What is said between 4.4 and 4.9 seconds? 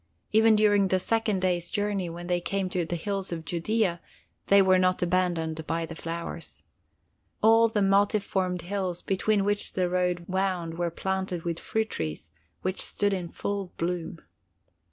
they were